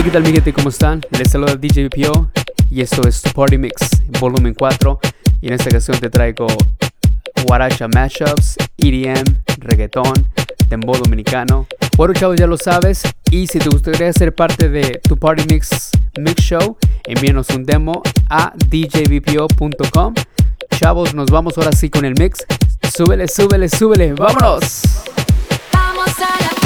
[0.00, 0.50] Hey, ¿qué tal, mi gente?
[0.54, 1.02] ¿Cómo están?
[1.10, 2.30] Les saluda DJ BPO
[2.70, 4.98] y esto es tu Party Mix, volumen 4.
[5.42, 6.46] Y en esta ocasión te traigo
[7.44, 9.24] Guaracha Mashups, EDM,
[9.58, 10.14] reggaetón,
[10.70, 11.66] dembow dominicano.
[11.98, 13.02] Bueno, chavos, ya lo sabes.
[13.30, 18.02] Y si te gustaría ser parte de tu Party Mix Mix Show, envíanos un demo
[18.30, 20.14] a djbpo.com.
[20.78, 22.46] Chavos, nos vamos ahora sí con el mix.
[22.90, 24.14] Súbele, súbele, súbele.
[24.14, 24.80] ¡Vámonos!
[25.74, 26.59] Vamos a la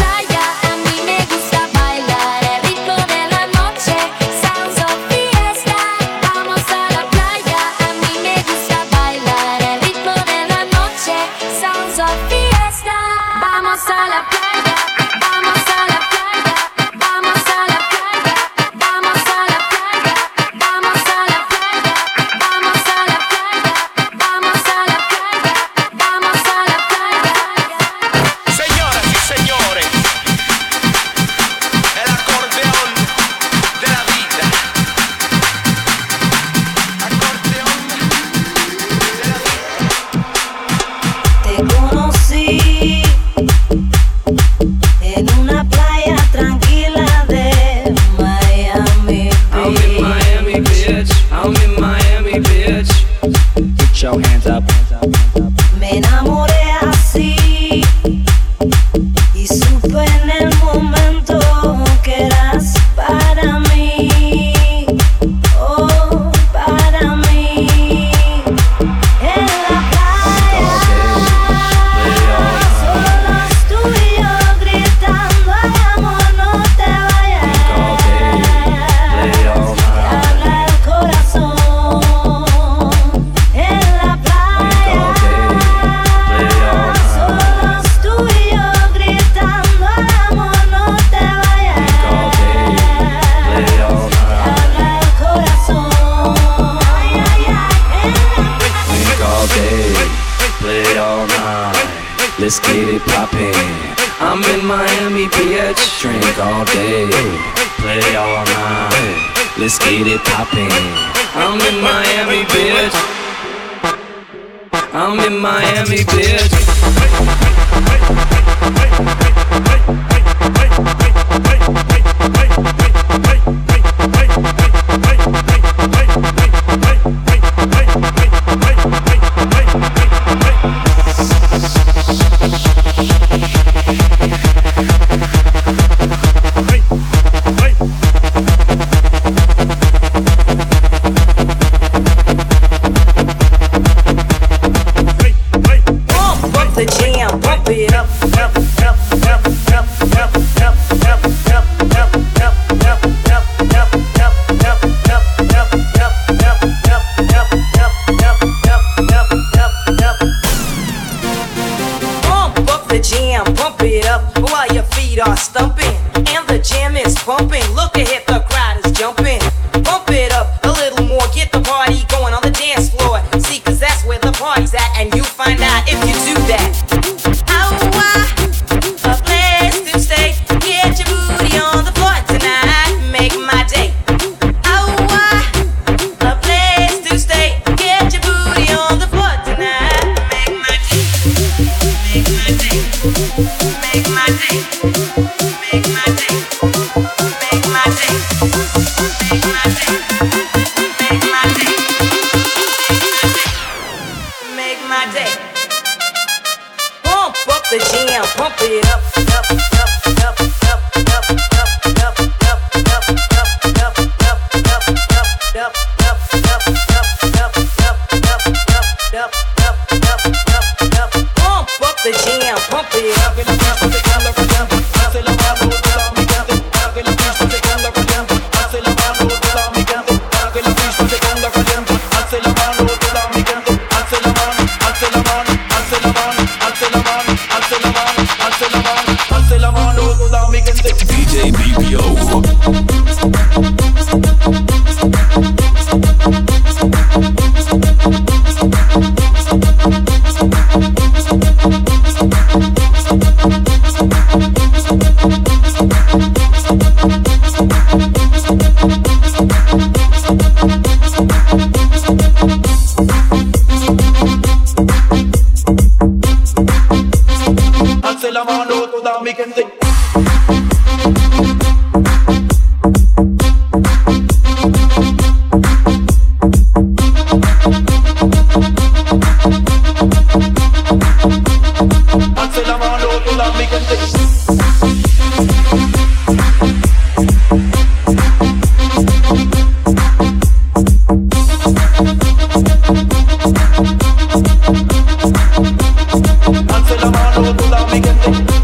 [297.95, 298.64] make it.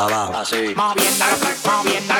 [0.00, 0.74] Arriba, abajo, así.
[2.12, 2.19] I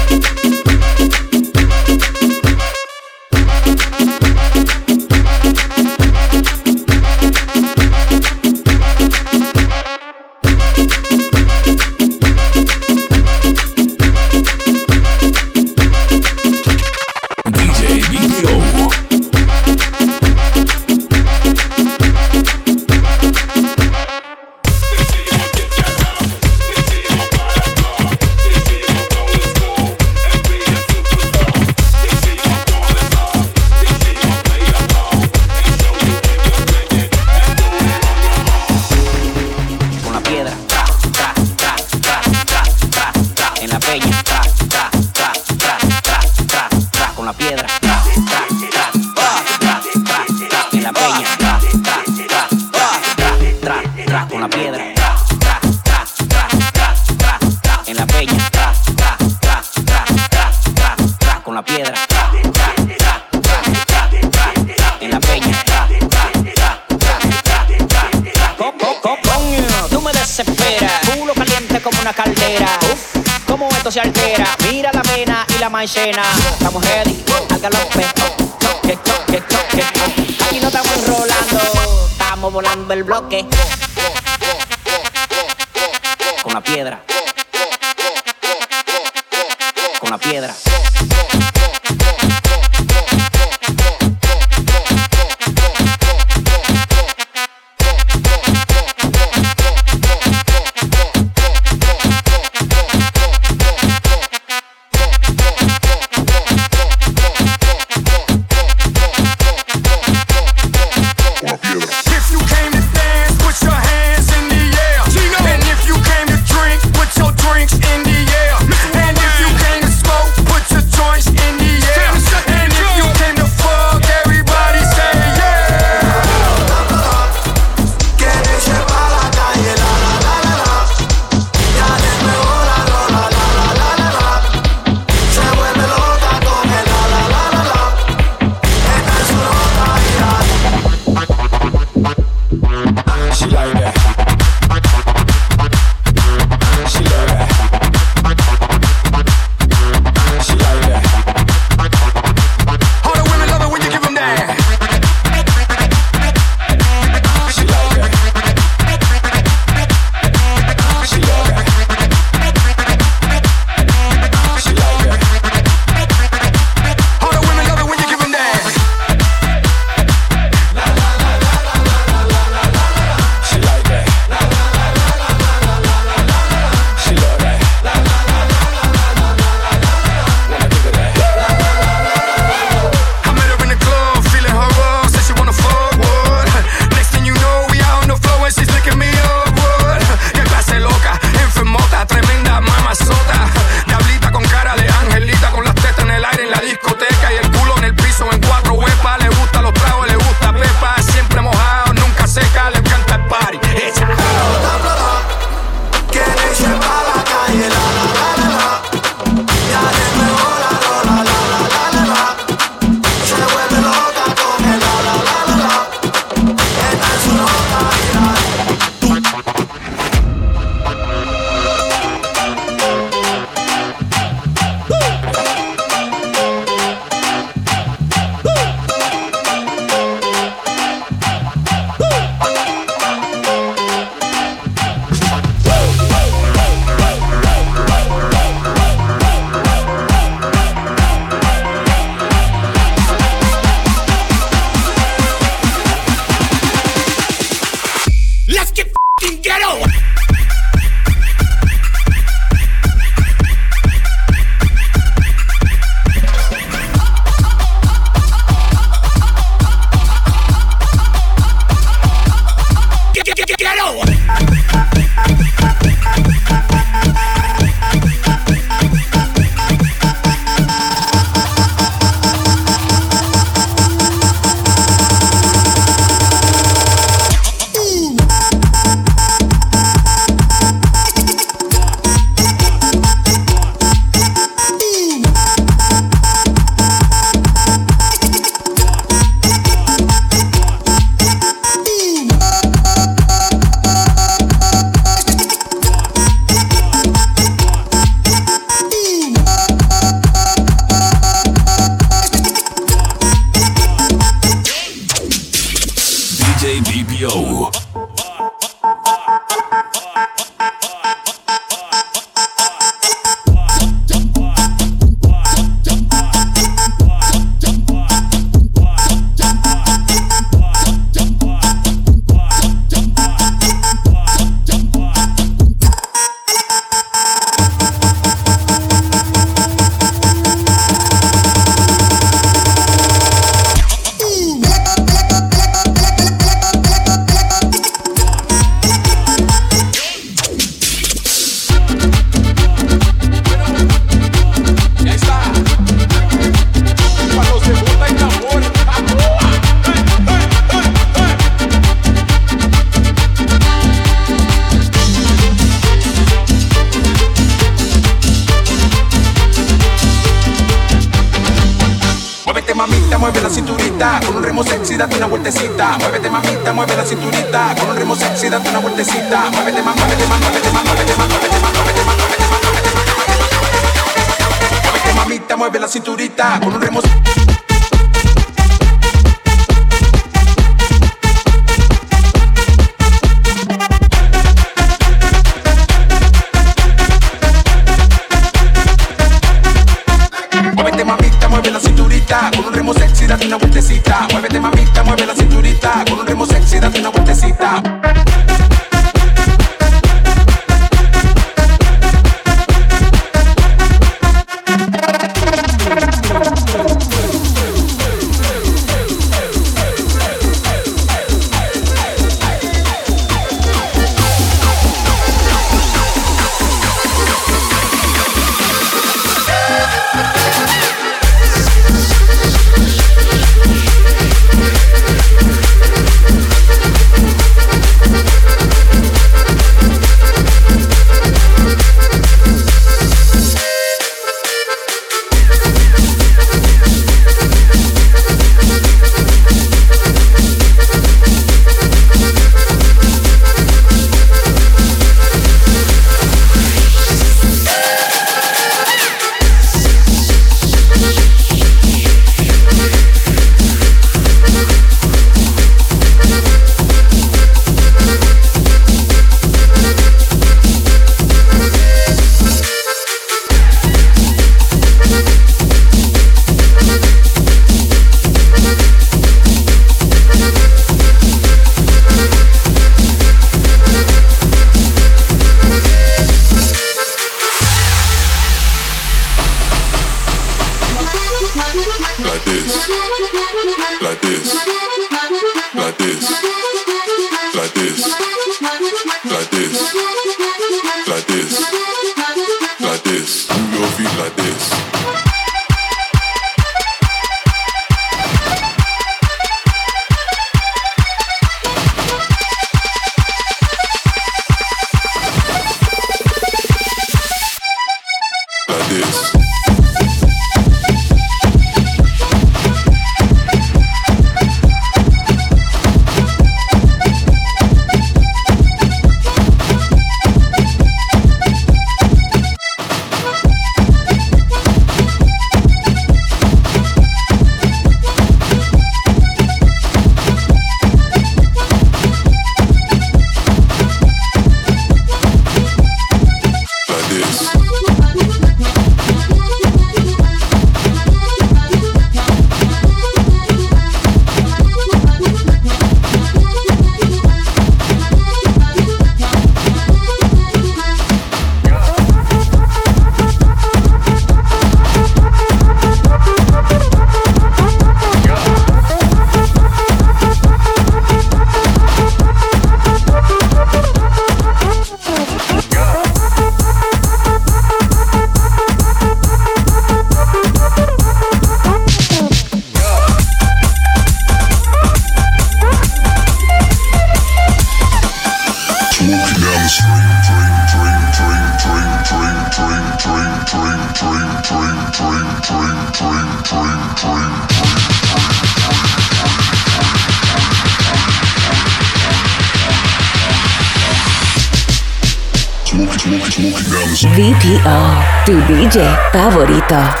[599.11, 600.00] favorito.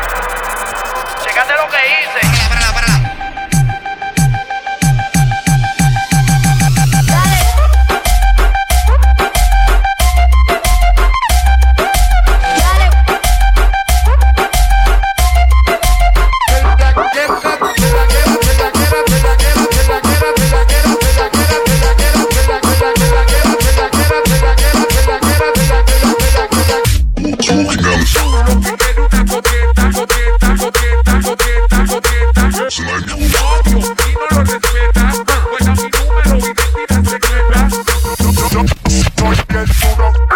[39.83, 40.30] Hold up.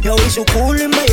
[0.00, 1.11] Yo vi su culo y me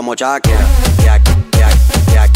[0.00, 0.56] como Shakira.
[1.04, 1.22] Jack,
[1.58, 1.74] Jack,
[2.14, 2.32] Jack,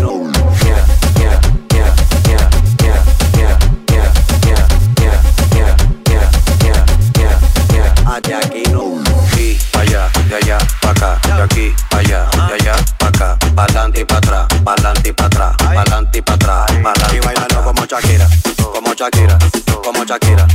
[0.00, 0.26] no.
[10.36, 12.28] Allá pa' acá, de aquí allá,
[12.98, 14.46] pa' acá, pa'lante y pa' atrás,
[15.14, 15.54] atrás,
[16.34, 18.28] atrás, bailando como Shakira,
[18.72, 19.38] como Shakira,
[19.82, 20.45] como Shakira.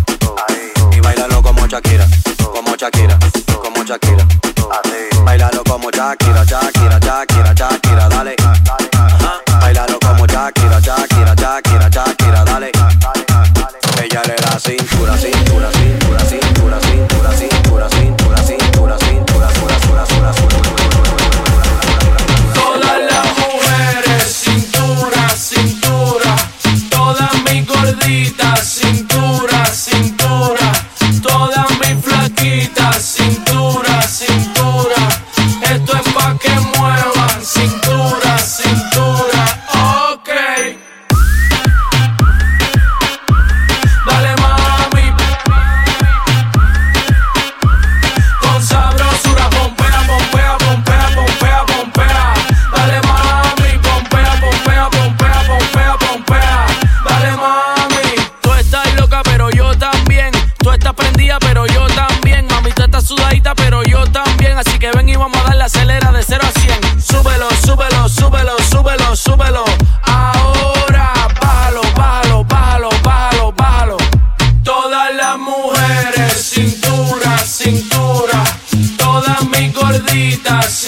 [80.44, 80.81] Margaritas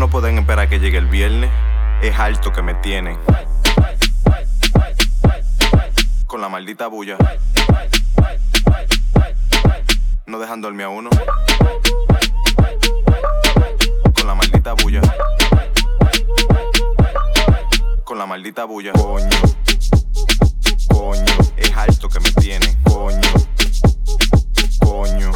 [0.00, 1.50] no pueden esperar que llegue el viernes.
[2.00, 3.18] Es alto que me tienen.
[6.26, 7.18] Con la maldita bulla.
[10.24, 11.10] No dejan dormir a uno.
[14.14, 15.02] Con la maldita bulla.
[18.04, 18.92] Con la maldita bulla.
[18.92, 19.28] Coño.
[20.88, 21.24] Coño.
[21.58, 22.74] Es alto que me tienen.
[22.84, 23.20] Coño.
[24.80, 25.30] Coño.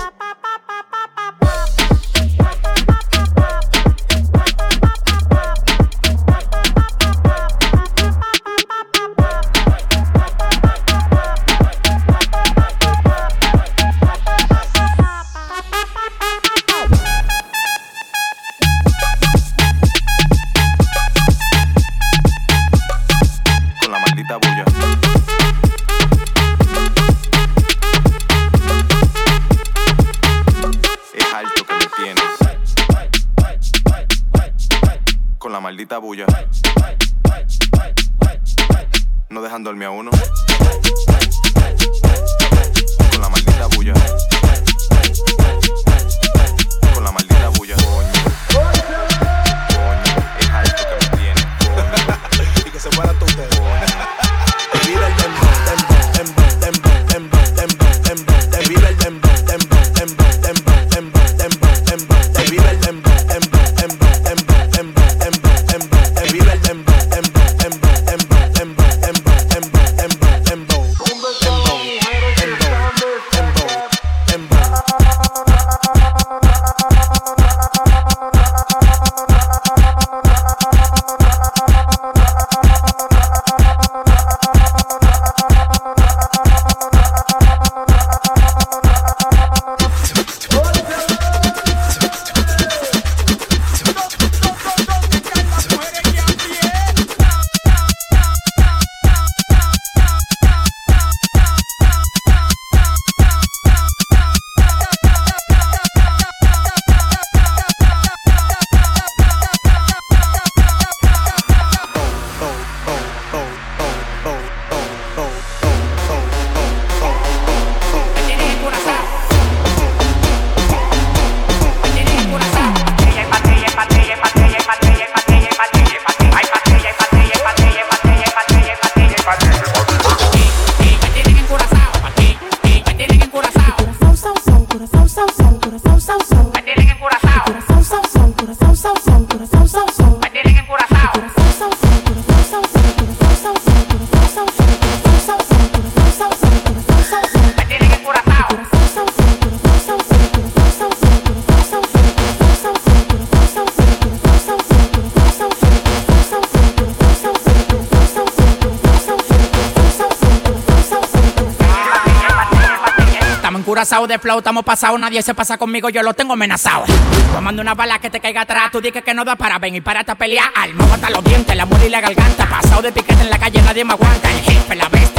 [164.25, 166.87] flow, estamos pasados, nadie se pasa conmigo, yo lo tengo amenazado.
[167.35, 170.01] Tomando una bala que te caiga atrás, tú dices que no da para venir para
[170.01, 170.51] esta pelea.
[170.57, 172.49] Alma hasta los dientes, la muela y la garganta.
[172.49, 174.31] Pasado de piquete en la calle, nadie me aguanta.
[174.33, 175.13] El jefe, la bestia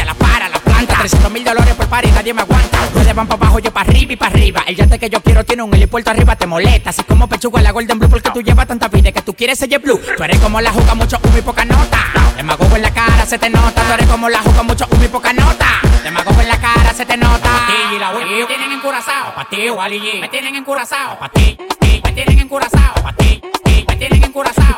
[1.06, 2.80] 300 mil dólares por par y nadie me aguanta.
[2.88, 4.64] Ustedes van para abajo, yo para arriba y para arriba.
[4.66, 6.90] El yate que yo quiero tiene un helipuerto arriba, te molesta.
[6.90, 9.78] Así como pechuga la Golden Blue porque tú llevas tanta vida que tú quieres ser
[9.78, 10.02] blue.
[10.18, 12.00] Tú eres como la juca, mucho humo poca nota.
[12.36, 13.84] Demagogo en la cara, se te nota.
[13.84, 15.68] Tú eres como la juca, mucho humo poca nota.
[16.04, 17.50] Demagogo en la cara, se te nota.
[17.94, 21.56] y la Me tienen encurazao, pa' ti, Wally Me tienen encurazao, pa' ti.
[22.04, 23.40] Me tienen encurazao, pa' ti.
[23.88, 24.78] Me tienen encurazao.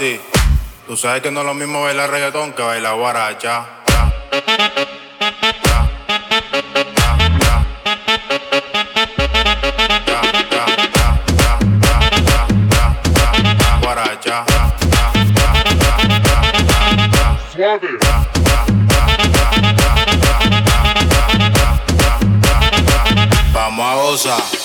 [0.00, 3.66] Tú sabes que no es lo mismo bailar reggaetón que bailar guaracha.
[13.82, 14.44] Guaracha.
[23.52, 24.59] Vamos a.